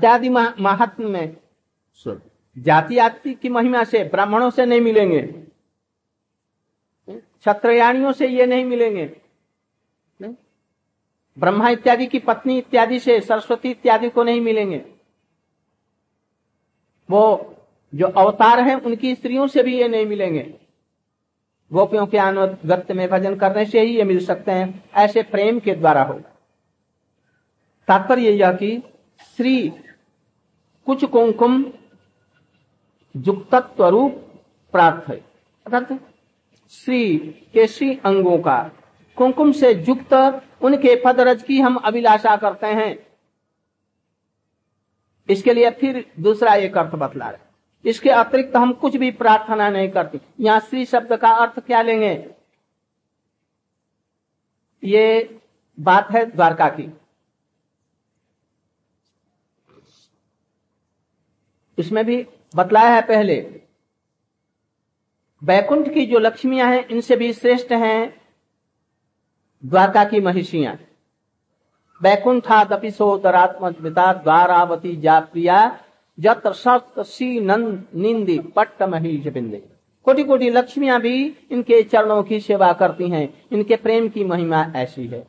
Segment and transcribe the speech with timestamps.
[0.00, 0.28] जात्यादि
[0.62, 1.36] महात्म में।
[2.58, 5.22] जाति आदि की महिमा से ब्राह्मणों से नहीं मिलेंगे।
[7.08, 9.04] क्षत्रयाणियों से ये नहीं मिलेंगे।
[11.38, 14.84] ब्रह्मा इत्यादि की पत्नी इत्यादि से सरस्वती इत्यादि को नहीं मिलेंगे।
[17.10, 17.54] वो
[17.94, 20.54] जो अवतार हैं उनकी स्त्रियों से भी ये नहीं मिलेंगे।
[21.72, 25.74] गोपियों के अनुगत्य में भजन करने से ही ये मिल सकते हैं ऐसे प्रेम के
[25.74, 26.36] द्वारा होगा।
[27.88, 28.82] तात्पर्य यह कि
[29.36, 29.72] श्री
[30.86, 31.64] कुछ कुंकुम
[33.14, 34.12] युक्तत्व रूप
[34.74, 35.16] प्राप्त है।
[35.66, 35.98] अर्थात
[36.72, 37.18] श्री
[37.52, 38.58] के श्री अंगों का,
[39.16, 40.12] कुंकुम से युक्त
[40.62, 42.96] उनके पदरज की हम अभिलाषा करते हैं।
[45.28, 47.48] इसके लिए फिर दूसरा एक अर्थ बतला रहे
[47.84, 52.14] इसके अतिरिक्त हम कुछ भी प्रार्थना नहीं करते। यहाँ श्री शब्द का अर्थ क्या लेंगे?
[54.82, 55.38] ये
[55.78, 56.82] बात है द्वारका की।
[61.80, 62.26] इसमें भी
[62.56, 63.36] बतलाया है पहले।
[65.42, 68.20] बैकुंठ की जो लक्ष्मियाँ हैं, इनसे भी श्रेष्ठ हैं
[69.64, 70.78] द्वारका की महिषियाँ।
[72.02, 75.80] बैकुंठादपि सोदरात्मिता द्वारावती जा प्रिया
[76.20, 79.62] सप्त नंद निंदी पट्ट महिष बिंदे।
[80.04, 85.06] कोटि कोटि लक्ष्मियाँ भी इनके चरणों की सेवा करती हैं। इनके प्रेम की महिमा ऐसी
[85.06, 85.26] है।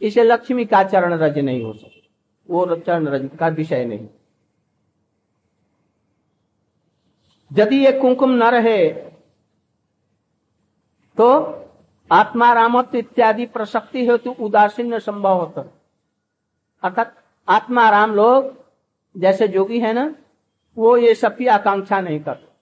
[0.00, 2.08] इसे लक्ष्मी का चरण रज नहीं हो सकता।
[2.50, 4.08] वो चरण रज का विषय नहीं।
[7.54, 8.88] यदि ये कुंकुम न रहे
[11.16, 11.26] तो
[12.10, 15.62] आत्मा रामत्व इत्यादि प्रसक्ति हेतु उदासीन संभव होता।
[16.82, 17.14] अर्थात
[17.48, 18.52] आत्मा राम लोग
[19.14, 20.14] जैसे जोगी है ना,
[20.76, 22.52] वो ये सबकी आकांक्षा नहीं करते।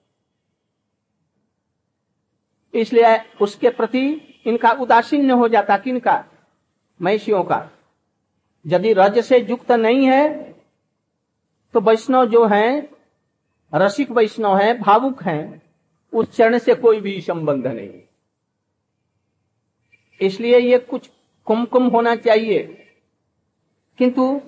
[2.73, 4.05] इसलिए उसके प्रति
[4.47, 6.23] इनका उदासीन हो जाता किनका
[6.99, 7.69] महिषियों का।
[8.65, 10.53] यदि रज से युक्त नहीं है
[11.73, 12.92] तो वैष्णव जो हैं
[13.75, 15.61] रसिक वैष्णव हैं, भावुक हैं,
[16.13, 18.01] उस चरण से कोई भी संबंध नहीं।
[20.21, 21.09] इसलिए ये कुछ
[21.45, 22.79] कुमकुम होना चाहिए।
[23.97, 24.41] किंतु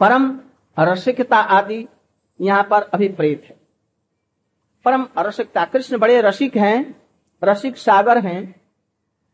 [0.00, 0.40] परम
[0.78, 1.86] रसिकता आदि
[2.40, 3.56] यहाँ पर अभिप्रेत है।
[4.84, 7.02] परम रसिकता, कृष्ण बड़े रसिक हैं,
[7.44, 8.60] रसिक सागर हैं,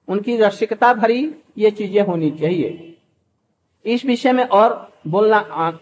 [0.08, 2.96] उनकी रसिकता भरी ये चीज़ें होनी चाहिए।
[3.84, 5.38] इस विषय में और बोलना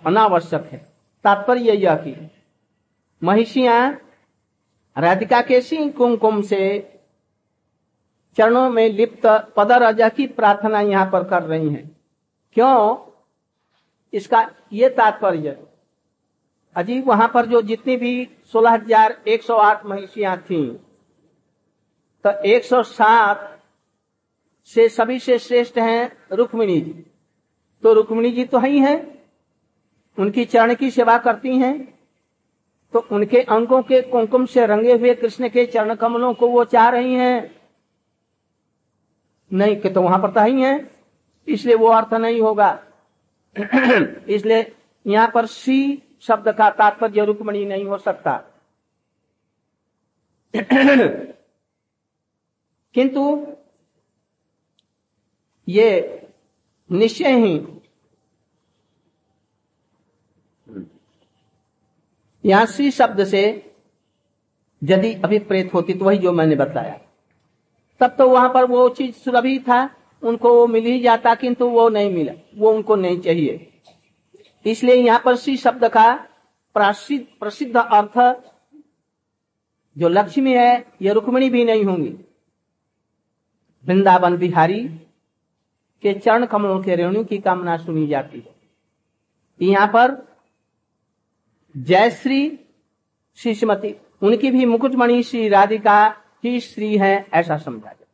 [0.06, 0.78] अनावश्यक है।
[1.25, 2.31] तात्पर्य यह कि
[3.23, 3.91] महिषियाँ
[4.97, 6.79] राधिका के सिंह कुमकुम से
[8.39, 11.87] चरणों में लिप्त पदरजा की प्रार्थना यहाँ पर कर रही हैं।
[12.57, 12.97] क्यों?
[14.12, 15.57] इसका ये तात्पर्य,
[16.77, 20.65] अजीब, वहाँ पर जो जितनी भी सोलह हज़ार एक सौ आठ महिषियाँ थी
[22.25, 23.55] तो एक सौ सात
[24.71, 27.05] से सभी से श्रेष्ठ हैं रुक्मिणी जी।
[27.83, 28.97] तो रुक्मिणी जी तो ही हैं।
[30.19, 31.77] उनकी चरण की सेवा करती हैं।
[32.93, 36.88] तो उनके अंगों के कुंकुम से रंगे हुए कृष्ण के चरण कमलों को वो चाह
[36.88, 37.60] रही हैं।
[39.53, 40.91] नहीं, कि तो वहाँ पर तो ही है।
[41.48, 42.82] इसलिए वो अर्थ नहीं होगा।
[44.28, 48.37] इसलिए यहाँ पर सी शब्द का तात्पर्य रुक्मणी नहीं हो सकता।
[52.94, 53.47] किंतु
[55.69, 55.88] ये
[56.93, 57.78] निश्चय ही
[62.48, 63.42] यहाँ सी शब्द से
[64.82, 66.98] यदि अभिप्रेत होती तो वही जो मैंने बताया।
[68.00, 69.88] तब तो वहाँ पर वो चीज़ सुलभी था,
[70.22, 73.64] उनको वो मिल ही जाता, किंतु वो नहीं मिला, वो उनको नहीं चाहिए।
[74.64, 76.14] इसलिए यहाँ पर सी शब्द का
[76.76, 78.19] प्रसिद्ध प्रसिद्ध अर्थ
[79.97, 82.15] जो लक्ष्मी है यह रुक्मणी भी नहीं होंगी।
[83.84, 84.82] वृंदावन बिहारी
[86.03, 88.54] के चरण कमलों के रेणु की कामना सुनी जाती है।
[89.60, 90.16] यहाँ पर
[91.77, 92.59] जयश्री
[93.37, 98.06] श्री श्रीमती, उनकी भी मुकुटमणि श्री राधिका ही श्री है, ऐसा समझा जाए।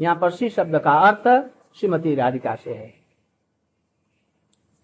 [0.00, 2.94] यहाँ पर श्री शब्द का अर्थ श्रीमती राधिका से है।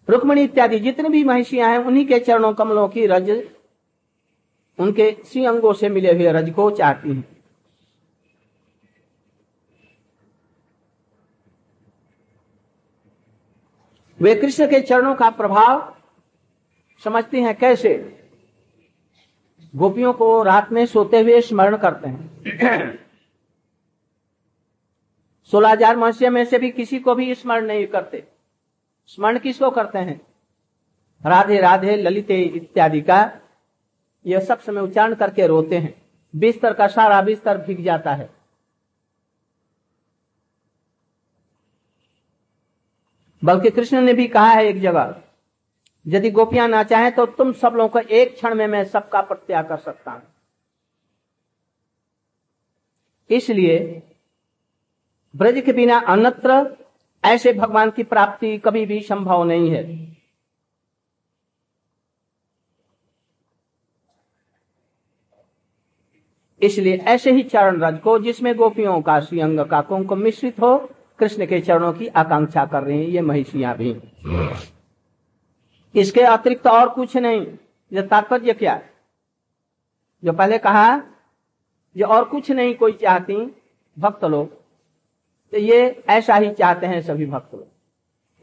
[0.09, 3.49] रुक्मणी इत्यादि जितने भी महिषियाँ हैं, उन्हीं के चरणों कमलों की रज,
[4.79, 7.25] उनके श्री अंगों से मिले हुए रज को चाहती हैं।
[14.21, 15.97] वे कृष्ण के चरणों का प्रभाव
[17.05, 18.21] समझती हैं कैसे?
[19.77, 22.99] गोपियों को रात में सोते हुए स्मरण करते हैं।
[25.45, 28.25] सोलह हज़ार मनुष्य में से भी किसी को भी स्मरण नहीं करते।
[29.07, 30.21] स्मरण किसको करते हैं?
[31.27, 33.41] राधे राधे, ललिते इत्यादि का
[34.27, 35.95] यह सब समय उच्चारण करके रोते हैं।
[36.37, 38.31] बिस्तर का सारा बिस्तर भीग जाता है।
[43.45, 45.21] बल्कि कृष्ण ने भी कहा है एक जगह
[46.07, 49.69] यदि गोपियाँ ना चाहें तो तुम सब लोगों को एक क्षण में मैं सबका प्रत्याग
[49.69, 50.23] कर सकता हूँ।
[53.31, 54.03] इसलिए
[55.35, 56.65] ब्रज के बिना अन्यत्र
[57.25, 59.83] ऐसे भगवान की प्राप्ति कभी भी संभव नहीं है।
[66.61, 70.77] इसलिए ऐसे ही चरण रज को जिसमें गोपियों का श्रीअंग का कुंकुम मिश्रित हो,
[71.19, 73.93] कृष्ण के चरणों की आकांक्षा कर रही है ये महिषियाँ भी।
[75.95, 77.47] इसके अतिरिक्त और कुछ नहीं।
[77.93, 78.95] ये तात्पर्य क्या है?
[80.25, 80.99] जो पहले कहा
[81.97, 83.37] जो और कुछ नहीं कोई चाहती,
[83.99, 84.53] भक्त लोग।
[85.53, 87.67] तो ये ऐसा ही चाहते हैं सभी भक्त लोग।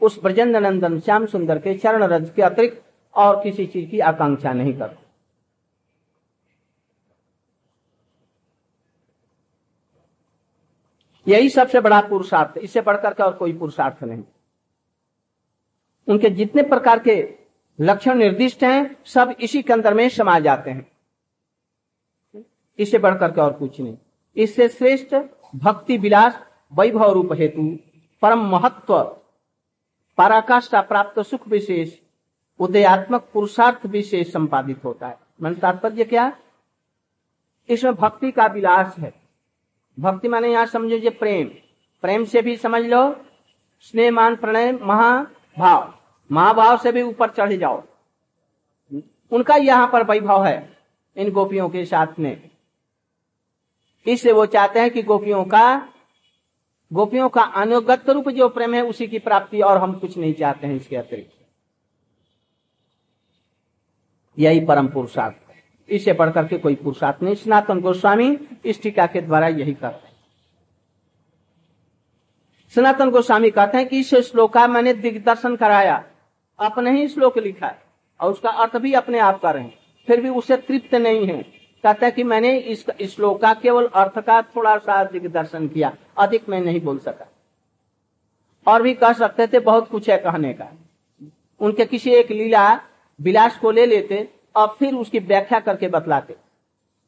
[0.00, 2.82] उस ब्रजेंद्र नंदन श्याम सुंदर के चरण रज के अतिरिक्त
[3.14, 5.02] और किसी चीज़ की आकांक्षा नहीं करते।
[11.28, 14.22] यही सबसे बड़ा पुरुषार्थ। इससे बढ़कर के और कोई पुरुषार्थ नहीं।
[16.08, 17.41] उनके जितने प्रकार के
[17.80, 20.92] लक्षण निर्दिष्ट हैं, सब इसी के में समा जाते हैं।
[22.78, 23.98] इससे बढ़कर के और कुछ नहीं।
[24.36, 25.16] इससे श्रेष्ठ
[25.56, 27.78] भक्ति विलास वैभव रूप हेतु
[28.22, 29.02] परम महत्व
[30.18, 31.98] पराकाष्ठा प्राप्त सुख विशेष,
[32.58, 36.36] उदयात्मक पुरुषार्थ विशेष संपादित होता है। मन तात्पर्य क्या?
[37.68, 39.12] इसमें भक्ति का विलास है।
[40.00, 41.48] भक्ति माने यहाँ समझो जो प्रेम।
[42.02, 43.16] प्रेम से भी समझ लो।
[43.80, 47.82] स्नेह, मान, प्रणय, महाभाव। महाभाव से भी ऊपर चढ़ जाओ।
[49.32, 50.76] उनका यहाँ पर वैभव है,
[51.16, 52.50] इन गोपियों के साथ में।
[54.06, 55.88] इसलिए वो चाहते हैं कि गोपियों का
[56.90, 60.66] गोपियों का अनुगत रूप जो प्रेम है, उसी की प्राप्ति और हम कुछ नहीं चाहते
[60.66, 61.32] हैं इसके अतिरिक्त।
[64.38, 65.36] यही परम पुरुषार्थ
[65.88, 70.14] इससे बढ़कर के कोई पुरुषार्थ नहीं। सनातन गोस्वामी इस टीका के द्वारा यही करते हैं।
[72.74, 76.04] सनातन गोस्वामी कहते हैं कि इस श्लोक मैंने दिग्दर्शन कराया।
[76.62, 77.78] अपने ही श्लोक लिखा है,
[78.20, 79.70] और उसका अर्थ भी अपने आप कर रहे।
[80.08, 81.42] फिर भी उसे तृप्त नहीं है।
[81.84, 86.48] कहता है कि मैंने इस श्लोक का केवल अर्थ का थोड़ा सा दिग्दर्शन किया, अधिक
[86.48, 87.28] मैं नहीं बोल सका।
[88.66, 90.68] और भी कह सकते थे बहुत कुछ है कहने का।
[91.60, 92.80] उनके किसी एक लीला
[93.20, 96.36] विलास को ले लेते, और फिर उसकी व्याख्या करके बतलाते।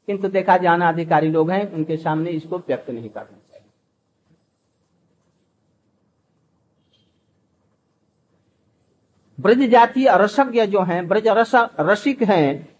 [0.06, 3.38] किंतु देखा जाना अधिकारी लोग हैं, उनके सामने इसको व्यक्त नहीं करना
[9.40, 12.76] ब्रज जातीय रसज्ञ जो हैं, ब्रज रस रसिक हैं,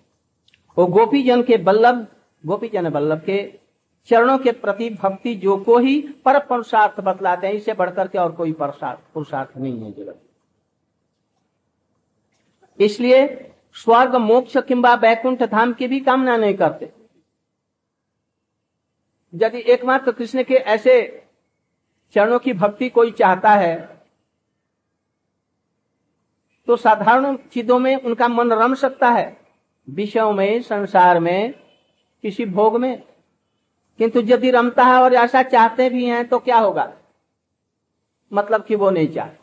[0.78, 2.06] वो गोपी जन के बल्लभ
[2.46, 3.60] गोपी जन बल्लभ के
[4.08, 8.32] चरणों के प्रति भक्ति जो को ही पर पुरुषार्थ बतलाते हैं, इसे बढ़कर के और
[8.32, 10.20] कोई पुरुषार्थ नहीं है जगत।
[12.80, 16.92] इसलिए स्वर्ग, मोक्ष, किंबा, बैकुंठ धाम की भी कामना नहीं करते।
[19.34, 21.24] यदि एकमात्र कृष्ण के ऐसे
[22.14, 23.93] चरणों की भक्ति कोई चाहता है
[26.66, 29.36] तो साधारण चीज़ों में उनका मन रम सकता है।
[29.90, 31.52] विषयों में, संसार में,
[32.22, 33.02] किसी भोग में।
[33.98, 36.92] किंतु यदि रमता है और ऐसा चाहते भी हैं तो क्या होगा?
[38.32, 39.38] मतलब कि वो नहीं चाहते।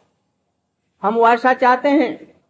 [1.01, 2.41] हम वो ऐसा चाहते हैं,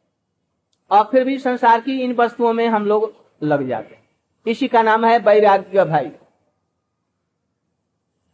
[0.91, 3.13] और फिर भी संसार की इन वस्तुओं में हम लोग
[3.43, 4.09] लग जाते हैं।
[4.47, 6.11] इसी का नाम है वैराग्य भाई।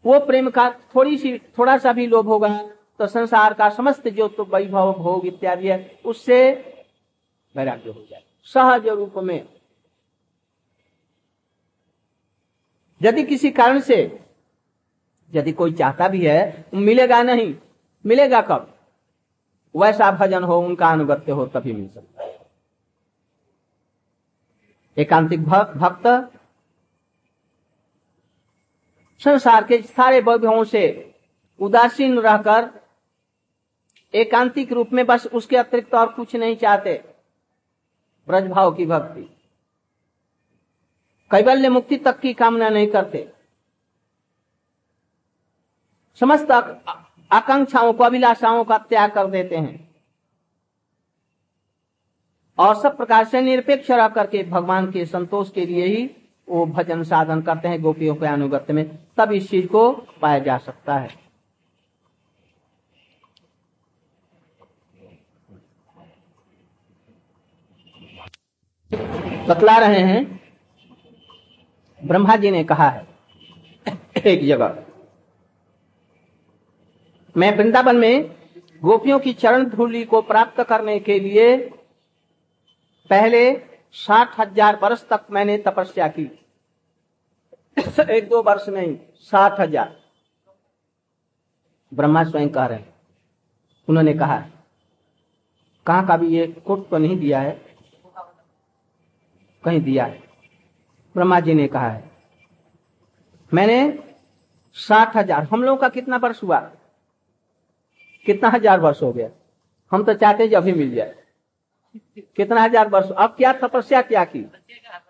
[0.06, 4.28] वो प्रेम का थोड़ी सी, थोड़ा सा भी लोभ होगा तो संसार का समस्त जो
[4.28, 6.52] तो वैभव, भोग इत्यादि है, उससे
[7.56, 9.48] वैराग्य हो जाए। सहज रूप में।
[13.02, 14.20] यदि किसी कारण से,
[15.34, 17.56] यदि कोई चाहता भी है, मिलेगा नहीं,
[18.06, 18.74] मिलेगा कब?
[19.76, 22.40] वैसा भजन हो, उनका अनुगत्य हो, तभी मिल सकता है।
[24.98, 26.08] एकांतिक भक्त
[29.20, 31.14] संसार के सारे वैभवों से
[31.60, 32.87] उदासीन रहकर
[34.14, 37.04] एकांतिक रूप में बस उसके अतिरिक्त और कुछ नहीं चाहते।
[38.28, 39.22] ब्रजभाव की भक्ति।
[41.32, 43.32] कैबल्य मुक्ति तक की कामना नहीं करते।
[46.16, 46.52] समस्त
[47.32, 49.96] आकांक्षाओं को, अभिलाषाओं का त्याग कर देते हैं।
[52.58, 56.16] और सब प्रकार से निरपेक्ष रह करके भगवान के संतोष के लिए ही
[56.50, 60.58] वो भजन साधन करते हैं, गोपियों के अनुगत्य में। तब इस चीज़ को पाया जा
[60.58, 61.27] सकता है।
[68.92, 70.26] बतला रहे हैं।
[72.02, 73.06] ब्रह्मा जी ने कहा है।
[74.26, 74.84] एक जगह।
[77.36, 78.30] मैं वृंदावन में
[78.84, 81.56] गोपियों की चरण धूलि को प्राप्त करने के लिए
[83.10, 83.42] पहले
[83.96, 86.30] साठ हज़ार वर्ष तक मैंने तपस्या की।
[87.78, 88.96] एक दो वर्ष नहीं
[89.32, 89.96] साठ हज़ार।
[91.92, 92.94] ब्रह्मा स्वयं कह रहे हैं।
[93.88, 94.38] उन्होंने कहा
[95.86, 97.67] कहाँ का भी ये कोट तो नहीं दिया है?
[99.64, 100.22] कहीं दिया है।
[101.16, 102.04] ब्रह्मा जी ने कहा है,
[103.52, 104.04] मैंने
[104.76, 106.60] साठ हज़ार, हम लोगों का कितना वर्ष हुआ?
[108.26, 109.30] कितना हज़ार वर्ष हो गया?
[109.92, 111.16] हम तो चाहते जब भी मिल जाए।
[112.38, 113.10] कितना हज़ार वर्ष?
[113.10, 114.46] अब क्या तपस्या क्या की?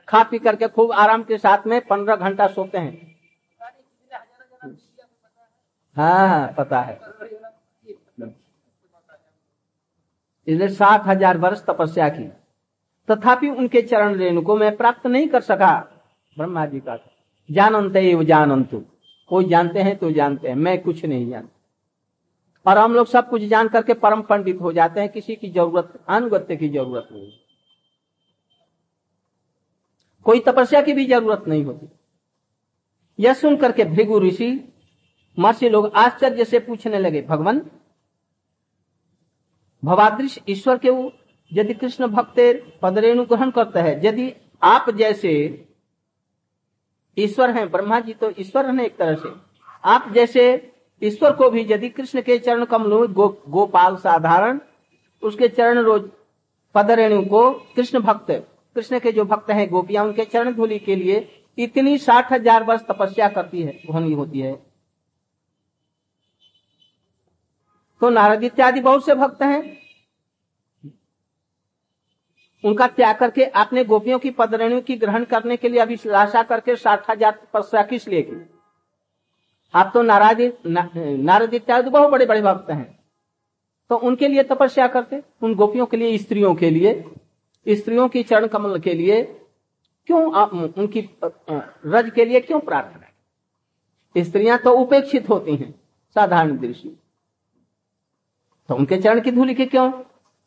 [0.08, 2.78] खा पी करके खूब आराम के साथ में पंद्रह घंटा सोते
[5.98, 7.00] हाँ। हाँ पता है।
[10.48, 12.30] इसलिए सात हज़ार वर्ष तपस्या की।
[13.10, 15.76] तथापि उनके चरण रेणु को मैं प्राप्त नहीं कर सका।
[16.38, 16.98] ब्रह्मा जी का
[17.50, 18.84] जानंत जानंतु
[19.32, 21.54] कोई जानते हैं तो जानते हैं, मैं कुछ नहीं जानता।
[22.66, 25.94] और हम लोग सब कुछ जान करके परम पंडित हो जाते हैं, किसी की ज़रूरत
[26.10, 27.32] अनुगत्य की ज़रूरत नहीं।
[30.26, 31.88] कोई तपस्या की भी ज़रूरत नहीं होती।
[33.20, 34.50] यह सुन करके भृगु ऋषि,
[35.38, 37.62] महर्षि लोग आश्चर्य से पूछने लगे, भगवान,
[39.84, 40.90] भवादृश ईश्वर के
[41.52, 42.40] यदि कृष्ण भक्त
[42.82, 45.34] पदरेणु ग्रहण करता है यदि आप जैसे
[47.18, 49.30] ईश्वर हैं ब्रह्मा जी तो ईश्वर हैं एक तरह से।
[49.84, 50.44] आप जैसे
[51.02, 54.60] ईश्वर को भी यदि कृष्ण के चरण कमलों गो, गोपाल साधारण
[55.24, 56.10] उसके चरण रोज
[56.76, 58.32] पदरेणु को कृष्ण भक्त
[58.76, 61.28] कृष्ण के जो भक्त हैं गोपियाँ उनके चरण धूलि के लिए
[61.58, 64.54] इतनी साठ हज़ार वर्ष तपस्या करती है होनी होती है।
[68.02, 69.62] तो नारद इत्यादि बहुत से भक्त हैं
[72.64, 76.72] उनका त्याग करके आपने गोपियों की पदरणियों की ग्रहण करने के लिए अभी लाशा करके
[76.72, 78.46] हज़ार तपस्या किस लिए की।
[79.74, 82.98] आप तो नाराज़ नारद इत्यादि बहुत बड़े बड़े भक्त हैं।
[83.90, 87.04] तो उनके लिए तपस्या करते, उन गोपियों के लिए, स्त्रियों के लिए,
[87.66, 89.22] स्त्रियों की चरण कमल के लिए,
[90.10, 93.06] क्यों आप, उनकी रज के लिए क्यों प्रार्थना
[94.16, 95.74] स्त्रियाँ तो उपेक्षित होती हैं,
[96.16, 96.90] साधारण दृष्टि।
[98.70, 99.92] तो उनके चरण की धूलि के क्यों?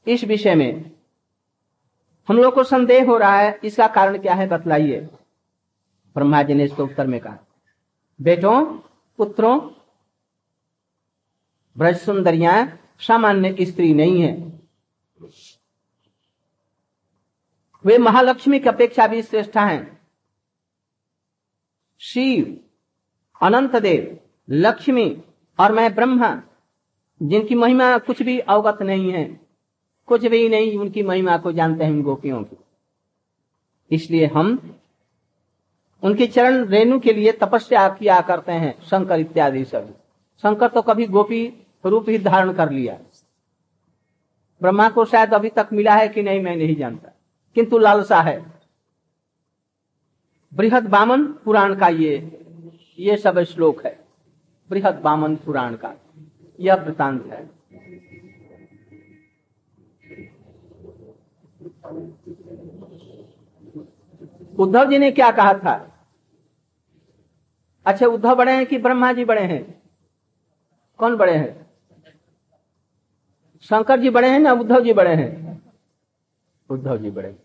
[0.07, 0.91] इस विषय में
[2.31, 5.01] हम लोग को संदेह हो रहा है, इसका कारण क्या है बतलाइए।
[6.17, 7.39] ब्रह्मा जी ने इसको उत्तर में कहा,
[8.21, 8.65] बेटों,
[9.19, 9.59] पुत्रों
[11.77, 12.53] ब्रज सुंदरिया
[13.01, 14.33] सामान्य स्त्री नहीं है।
[17.85, 20.01] वे महालक्ष्मी की अपेक्षा भी श्रेष्ठ हैं।
[22.01, 22.57] शिव
[23.41, 24.19] अनंत देव
[24.49, 25.11] लक्ष्मी
[25.59, 26.35] और मैं ब्रह्मा,
[27.21, 29.50] जिनकी महिमा कुछ भी अवगत नहीं है।
[30.11, 32.57] कुछ भी नहीं, उनकी महिमा को जानते हैं उन गोपियों की।
[33.91, 34.77] इसलिए हम
[36.03, 39.93] उनके चरण रेणु के लिए तपस्या किया करते हैं, शंकर इत्यादि सभी
[40.43, 42.99] शंकर तो कभी गोपी रूप ही धारण कर लिया।
[44.63, 47.11] ब्रह्मा को शायद अभी तक मिला है कि नहीं, मैं नहीं जानता।
[47.55, 48.61] किंतु लालसा है।
[50.55, 52.13] बृहद बामन पुराण का ये
[52.99, 54.05] ये सब श्लोक है।
[54.71, 55.95] बृहद बामन पुराण का,
[56.61, 57.60] यह वृतांत है।
[64.59, 65.75] उद्धव जी ने क्या कहा था?
[67.87, 69.83] अच्छा उद्धव बड़े हैं कि ब्रह्मा जी बड़े हैं?
[70.99, 71.71] कौन बड़े हैं?
[73.61, 75.63] शंकर जी बड़े हैं ना उद्धव जी बड़े हैं?
[76.71, 77.37] उद्धव जी बड़े।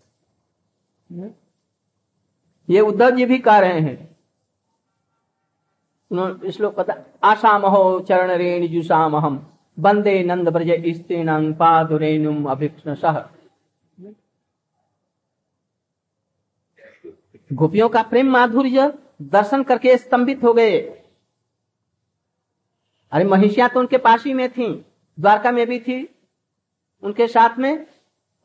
[1.12, 1.36] हैं
[2.70, 4.16] ये उद्धव जी भी कह रहे हैं।
[6.52, 9.38] श्लोक पता आसाम हो चरण रेण जुसाम हम
[9.80, 13.20] बंदे नंद ब्रज स्त्रीण पादुरेणुम अभिक्षण सह
[17.52, 20.80] गोपियों का प्रेम माधुर्य दर्शन करके स्तंभित हो गए।
[23.12, 24.68] अरे महिषिया तो उनके पास ही में थी,
[25.18, 25.98] द्वारका में भी थी।
[27.04, 27.86] उनके साथ में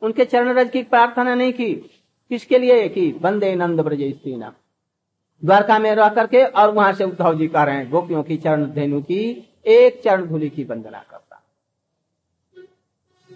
[0.01, 1.73] उनके चरण रज की प्रार्थना नहीं की।
[2.31, 2.87] किसके लिए?
[2.89, 4.53] की बंदे नंद ब्रज स्त्री नाम
[5.43, 8.65] द्वारका में रह करके और वहाँ से उद्धव जी कह रहे हैं, गोपियों की चरण
[8.71, 9.19] धेनु की
[9.65, 11.41] एक चरण धूलि की वंदना करता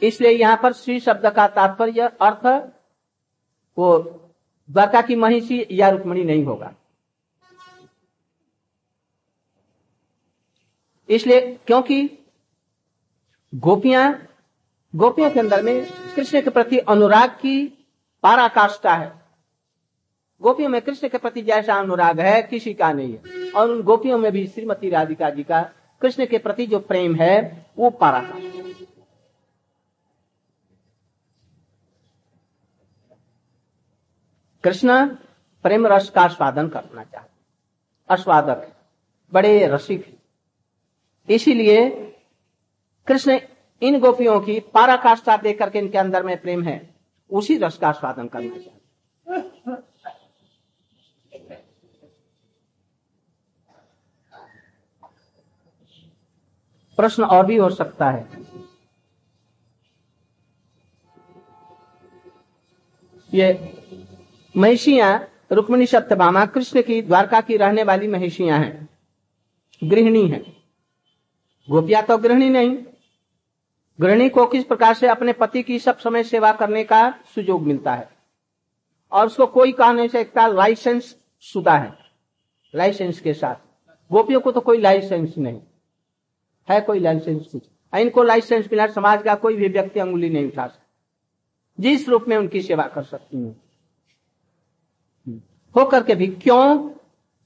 [0.01, 2.45] इसलिए यहाँ पर श्री शब्द का तात्पर्य, अर्थ,
[3.77, 4.21] वो
[4.69, 6.73] द्वारका की महिषी या रुक्मणी नहीं होगा।
[11.09, 12.09] इसलिए क्योंकि
[13.55, 14.27] गोपियाँ
[14.95, 17.65] गोपियों के अंदर में कृष्ण के प्रति अनुराग की
[18.23, 19.11] पाराकाष्ठा है।
[20.41, 24.17] गोपियों में कृष्ण के प्रति जैसा अनुराग है, किसी का नहीं है। और उन गोपियों
[24.17, 25.61] में भी श्रीमती राधिका जी का
[26.01, 28.54] कृष्ण के प्रति जो प्रेम है, वो पाराकाष्ठा
[34.65, 35.05] कृष्ण
[35.65, 37.33] प्रेम रस का स्वादन करना चाहते
[38.09, 38.73] अस्वादक है
[39.33, 40.05] बड़े रसिक
[41.27, 41.89] इसीलिए
[43.07, 43.39] कृष्ण
[43.81, 46.77] इन गोपियों की पाराकाष्ठा देख करके इनके अंदर में प्रेम है,
[47.29, 48.73] उसी रस का स्वादन करना चाहते
[56.97, 58.27] प्रश्न और भी हो सकता है।
[63.29, 63.47] ये
[64.57, 68.89] महिषियाँ रुक्मिणी सत्यभामा कृष्ण की द्वारका की रहने वाली महिषियाँ हैं।
[69.83, 70.63] गृहिणी हैं।
[71.69, 72.77] गोपिया तो गृहिणी नहीं।
[74.01, 77.93] गृहिणी को किस प्रकार से अपने पति की सब समय सेवा करने का सुयोग मिलता
[77.93, 78.09] है?
[79.11, 81.97] और उसको कोई कहने से सकता, लाइसेंस शुदा है।
[82.75, 83.55] लाइसेंस के साथ।
[84.13, 85.61] गोपियों को तो कोई लाइसेंस नहीं।
[86.69, 87.63] है कोई लाइसेंस कुछ?
[87.95, 90.87] इनको लाइसेंस मिला समाज का कोई भी व्यक्ति अंगुली नहीं उठा सकता।
[91.79, 93.61] जिस रूप में उनकी सेवा कर सकती हूँ।
[95.75, 96.91] होकर के भी क्यों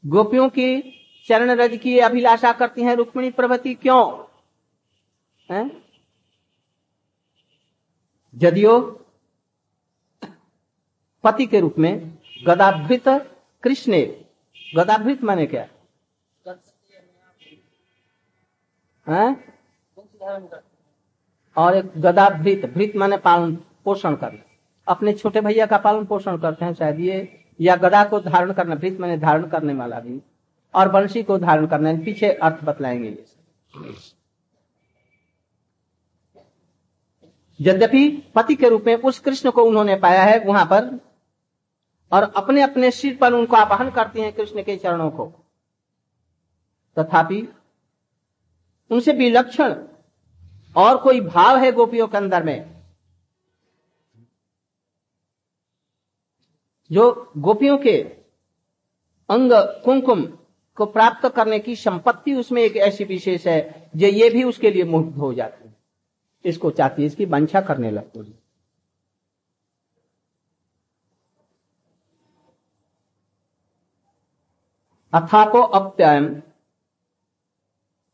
[0.06, 0.82] गोपियों की
[1.28, 3.74] चरण रज की अभिलाषा करती हैं रुक्मिणी प्रभति?
[3.74, 4.24] क्यों?
[5.52, 5.82] है?
[8.36, 9.06] जदियो
[11.24, 12.18] पति के रूप में
[12.48, 13.08] गदाभृत
[13.64, 14.08] कृष्ण
[14.76, 15.68] गदाभृत माने क्या?
[19.10, 19.54] है?
[21.58, 24.44] और एक गदाभृत, भृत माने पालन पोषण करना।
[24.88, 28.76] अपने छोटे भैया का पालन पोषण करते हैं, शायद ये या गदा को धारण करना,
[28.76, 30.22] भृत मैंने धारण करने वाला भी,
[30.74, 33.10] और बंशी को धारण करना, पीछे अर्थ बतलाएँगे
[33.80, 33.96] ये
[37.60, 41.00] यद्यपि पति के रूप में उस कृष्ण को उन्होंने पाया है वहाँ पर,
[42.12, 45.26] और अपने अपने सिर पर उनको आवाहन करती हैं कृष्ण के चरणों को।
[46.98, 47.48] तथापि
[48.92, 49.76] उनसे विलक्षण
[50.76, 52.79] और कोई भाव है गोपियों के अंदर में?
[56.92, 57.98] जो गोपियों के
[59.30, 59.52] अंग
[59.86, 60.26] कुंकुम
[60.76, 64.84] को प्राप्त करने की संपत्ति उसमें एक ऐसी विशेष है जो ये भी उसके लिए
[64.84, 65.76] मुक्त हो जाती है।
[66.46, 68.40] इसको चाहती है, इसकी वंशा करने लगती है।
[75.14, 76.42] अथाको अप्ययम।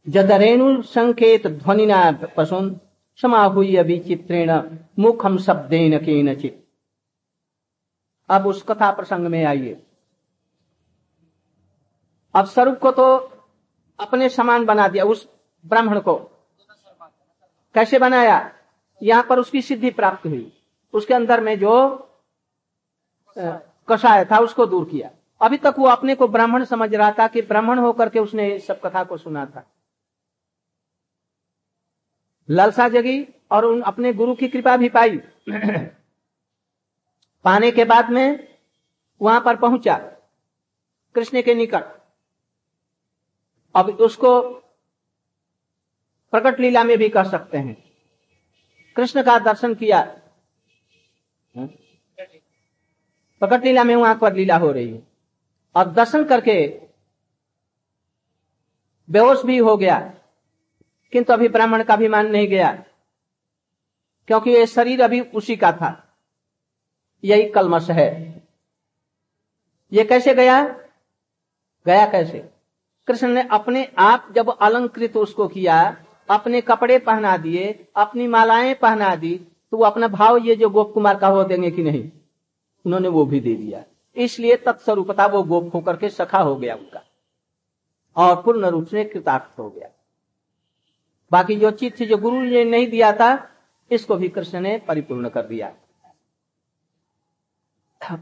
[0.10, 2.80] जदरेणु संकेत ध्वनिना पशुन
[3.22, 4.52] समाहुय विचित्रेण
[5.00, 6.65] मुखम शब्देन के नचित
[8.30, 9.86] अब उस कथा प्रसंग में आइए।
[12.36, 13.18] अब स्वरूप को तो
[14.00, 15.30] अपने समान बना दिया, उस
[15.66, 16.16] ब्राह्मण को।
[17.74, 18.56] कैसे बनाया?
[19.04, 21.98] यहाँ पर उसकी सिद्धि प्राप्त हुई। उसके अंदर में जो
[23.90, 27.42] कषाय था, उसको दूर किया। अभी तक वो अपने को ब्राह्मण समझ रहा था कि
[27.42, 29.72] ब्राह्मण होकर के उसने सब कथा को सुना था।
[32.50, 35.22] लालसा जगी और उन अपने गुरु की कृपा भी पाई।
[37.46, 38.48] पाने के बाद में
[39.22, 39.98] वहाँ पर पहुँचा,
[41.16, 41.84] कृष्ण के निकट।
[43.76, 44.42] अब उसको
[46.34, 47.76] प्रकट लीला में भी कर सकते हैं।
[48.96, 50.02] कृष्ण का दर्शन किया।
[53.42, 55.02] प्रकट लीला में वहाँ पर लीला हो रही है।
[55.76, 56.56] और दर्शन करके
[59.10, 60.00] बेहोश भी हो गया,
[61.14, 62.72] किंतु अभी ब्राह्मण का भी मान नहीं गया,
[64.30, 65.92] क्योंकि ये शरीर अभी उसी का था।
[67.26, 68.36] यही कलमश है।
[69.94, 70.64] ये कैसे गया?
[71.86, 72.50] गया कैसे?
[73.08, 75.98] कृष्ण ने अपने आप जब अलंकृत उसको किया,
[76.30, 80.94] अपने कपड़े पहना दिए, अपनी मालाएँ पहना दी तो वो अपना भाव ये जो गोप
[80.94, 82.12] कुमार का हो देंगे कि नहीं?
[82.86, 83.84] उन्होंने वो भी दे दिया।
[84.16, 87.04] इसलिए तत्स्वरूपता वो गोप होकर के सखा हो गया उनका।
[88.16, 89.90] और पूर्ण रूप से कृतार्थ हो गया।
[91.32, 93.50] बाकी जो चीज़ थी जो गुरु ने नहीं दिया था,
[93.92, 95.76] इसको भी कृष्ण ने परिपूर्ण कर दिया।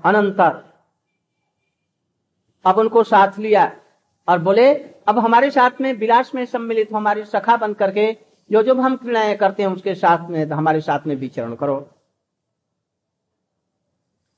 [0.06, 0.74] अनंतर।
[2.66, 3.78] अब उनको साथ लिया
[4.28, 4.74] और बोले,
[5.08, 8.18] अब हमारे साथ में, विलास में सम्मिलित हो, हमारी सखा बन करके,
[8.52, 11.90] जो जो हम क्रियाएँ करते हैं, उसके साथ में, हमारे साथ में विचरण करो।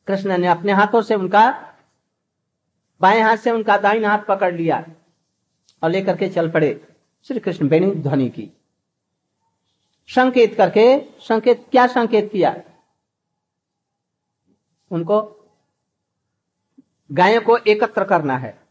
[0.07, 1.73] कृष्ण ने अपने हाथों से उनका,
[3.01, 4.85] बाएँ हाथ से उनका दाइन हाथ पकड़ लिया
[5.83, 6.87] और लेकर के चल पड़े
[7.23, 8.51] श्री कृष्ण बेणी ध्वनि की।
[10.07, 12.55] संकेत करके, संकेत, क्या संकेत किया?
[14.95, 15.47] उनको
[17.11, 18.67] गायों को एकत्र करना है।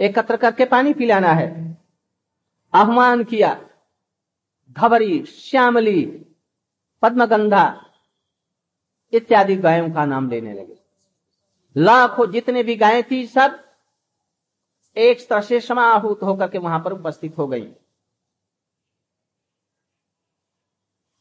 [0.00, 1.78] एकत्र करके पानी पिलाना है।
[2.74, 3.70] आह्वान किया।
[4.70, 6.26] घबरी श्यामली,
[7.02, 7.86] पद्मगंधा
[9.12, 10.78] इत्यादि गायों का नाम लेने लगे।
[11.76, 13.64] लाखों जितने भी गायें थी सब
[14.96, 17.72] एक तरह से समाहूत होकर के वहाँ पर उपस्थित हो गई।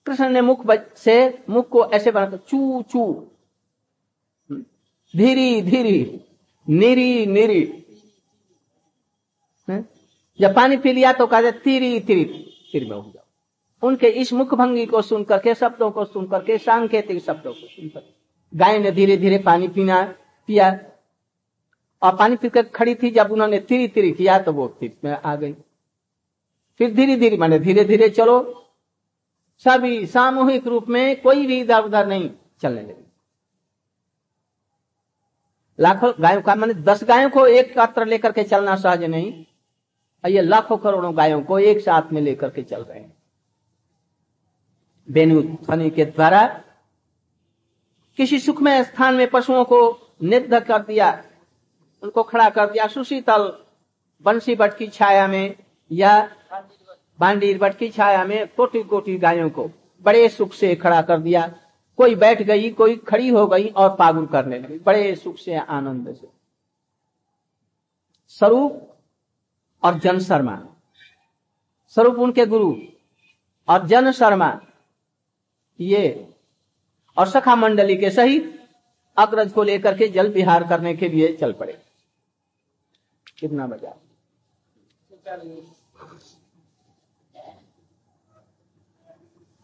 [0.06, 3.32] कृष्ण ने मुख से मुख को ऐसे बनाकर चू चू
[5.13, 6.19] धीरी धीरी,
[6.67, 7.62] निरी निरी।
[10.39, 12.24] जब पानी पी लिया तो कहा तिरी तिरी,
[12.72, 16.58] तिर में हो जाओ। उनके इस मुख भंगी को सुन करके शब्दों को सुन करके
[16.58, 18.02] सांकेतिक शब्दों को सुनकर
[18.54, 20.02] गाय ने धीरे धीरे पानी पीना,
[20.50, 20.69] पिया।
[22.02, 25.36] और पानी पीकर खड़ी थी, जब उन्होंने तिरी तिरी किया तो वो तिर में आ
[25.36, 25.54] गई।
[26.80, 28.39] फिर धीरे धीरे माने धीरे धीरे चलो।
[29.65, 32.30] सभी सामूहिक रूप में कोई भी इधर उधर नहीं
[32.62, 33.09] चलने लगे।
[35.80, 39.32] लाखों गायों का मैंने दस गायों को एक पात्र लेकर के चलना सहज नहीं।
[40.24, 43.13] और ये लाखों करोड़ों गायों को एक साथ में लेकर के चल रहे हैं।
[45.08, 46.46] बेनु ध्वनि के द्वारा
[48.18, 49.80] किसी सुखमय स्थान में पशुओं को
[50.24, 51.12] निध कर दिया,
[52.04, 53.52] उनको खड़ा कर दिया, सुशीतल
[54.26, 55.56] बंसी बट की छाया में
[55.92, 56.30] या
[57.20, 59.70] बांडीर बट की छाया में कोटि कोटि गायों को
[60.04, 61.52] बड़े सुख से खड़ा कर दिया।
[62.00, 66.16] कोई बैठ गई, कोई खड़ी हो गई और पागुल करने लगी। बड़े सुख से, आनंद
[66.16, 66.28] से।
[68.28, 68.96] स्वरूप
[69.84, 70.62] और जन शर्मा।
[71.88, 72.76] स्वरूप उनके गुरु
[73.70, 74.62] और जन शर्मा,
[75.80, 76.34] ये
[77.18, 78.70] और सखा मंडली के सहित
[79.18, 81.82] अग्रज को लेकर के जल विहार करने के लिए चल पड़े।
[83.38, 83.92] कितना बजा।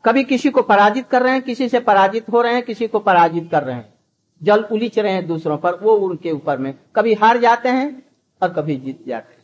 [0.05, 2.99] कभी किसी को पराजित कर रहे हैं, किसी से पराजित हो रहे हैं, किसी को
[2.99, 3.93] पराजित कर रहे हैं।
[4.43, 8.53] जल उलिच रहे हैं दूसरों पर, वो उनके ऊपर में। कभी हार जाते हैं और
[8.53, 9.43] कभी जीत जाते हैं।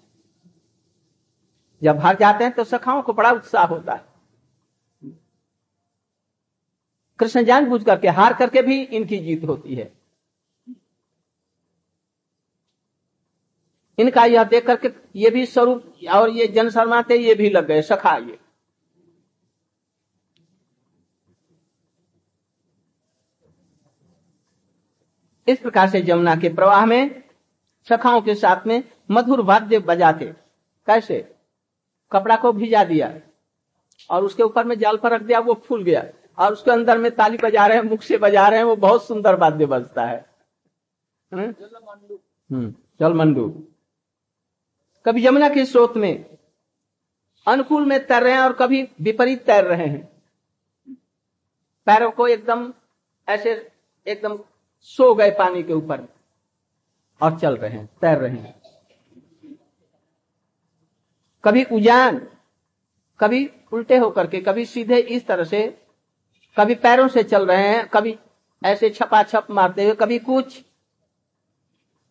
[1.83, 4.05] जब हार जाते हैं तो सखाओं को बड़ा उत्साह होता है।
[7.19, 9.91] कृष्ण जान बुझ करके हार करके भी इनकी जीत होती है।
[13.97, 17.81] इनका यह देख करके ये भी स्वरूप, और ये जन शर्माते ये भी लग गए,
[17.81, 18.39] सखा ये।
[25.47, 27.23] इस प्रकार से जमुना के प्रवाह में,
[27.89, 30.25] सखाओं के साथ में मधुर वाद्य बजाते।
[30.85, 31.35] कैसे?
[32.11, 33.19] कपड़ा को भिजा दिया
[34.09, 36.03] और उसके ऊपर में जाल पर रख दिया, वो फूल गया।
[36.37, 39.07] और उसके अंदर में ताली बजा रहे हैं, मुख से बजा रहे हैं, वो बहुत
[39.07, 40.25] सुंदर वाद्य बजता है।
[42.51, 42.75] हम्म?
[42.99, 43.67] जल मंडू
[45.05, 46.37] कभी यमुना के स्रोत में
[47.47, 50.23] अनुकूल में तैर रहे हैं और कभी विपरीत तैर रहे हैं।
[51.85, 52.73] पैरों को एकदम
[53.29, 53.71] ऐसे,
[54.07, 54.39] एकदम
[54.81, 56.07] सो गए पानी के ऊपर
[57.21, 58.61] और चल रहे हैं, तैर रहे हैं।
[61.43, 62.17] कभी उजान,
[63.19, 65.81] कभी उल्टे होकर के, कभी सीधे इस तरह से,
[66.57, 68.17] कभी पैरों से चल रहे हैं, कभी
[68.65, 70.63] ऐसे छपा छप मारते हुए, कभी कुछ।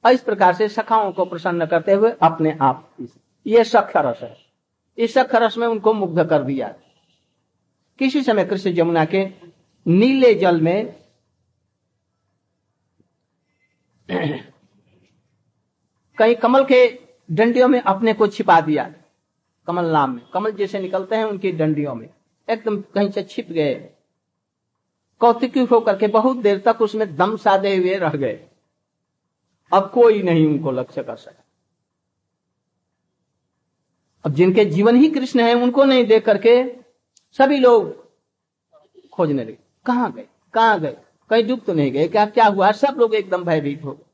[0.05, 2.97] इस प्रकार से सखाओं को प्रसन्न करते हुए अपने आप
[3.47, 4.37] ये सख्य रस है।
[4.99, 6.75] इस सख्य रस में उनको मुग्ध कर दिया।
[7.99, 9.25] किसी समय कृष्ण जमुना के
[9.87, 11.00] नीले जल में
[16.19, 16.99] कहीं कमल के
[17.31, 18.95] डंडियों में अपने को छिपा दिया
[19.67, 22.11] कमल नाम में। कमल जैसे निकलते हैं उनकी डंडियों में।
[22.51, 23.91] एकदम कहीं से छिप गए।
[25.19, 28.47] कौतिकी होकर के बहुत देर तक उसमें दम साधे हुए रह गए।
[29.73, 31.45] अब कोई नहीं उनको लक्ष्य कर सका।
[34.27, 36.73] अब जिनके जीवन ही कृष्ण है, उनको नहीं देख करके
[37.33, 38.11] सभी लोग
[39.13, 40.27] खोजने लगे। कहाँ गए?
[40.55, 40.97] कहाँ गए?
[41.31, 42.71] कहीं डूब तो नहीं गए, क्या क्या हुआ?
[42.73, 44.05] सब लोग एकदम भयभीत हो गए।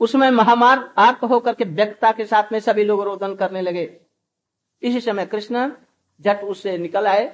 [0.00, 3.84] उसमें महामार आर्त होकर के व्यक्तता के साथ में सभी लोग रोदन करने लगे।
[4.82, 5.70] इसी समय कृष्ण
[6.20, 7.24] जट उससे निकल आए।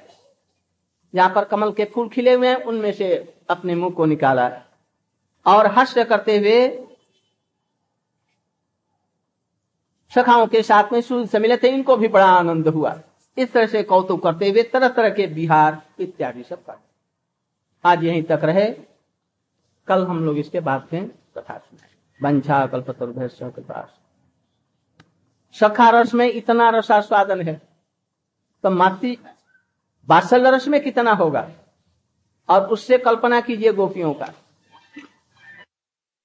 [1.13, 4.47] जहाँ पर कमल के फूल खिले हुए हैं, उनमें से अपने मुँह को निकाला।
[5.45, 6.87] और हर्ष करते हुए
[10.11, 12.99] सखाओं के साथ में सूर्य से मिले थे, इनको भी बड़ा आनंद हुआ।
[13.37, 16.73] इस तरह से कौतुक करते हुए तरह तरह के बिहार इत्यादि सब कर
[17.85, 18.65] आज यहीं तक रहे।
[19.87, 21.89] कल हम लोग इसके बाद में कथा सुनाए
[22.23, 23.27] वंशा कल्पतरुभ्य
[25.53, 27.61] सखा रस में इतना रसास्वादन है।
[28.63, 29.17] तो माति
[30.07, 31.51] बासल रस में कितना होगा?
[32.49, 34.33] और उससे कल्पना कीजिए गोपियों का।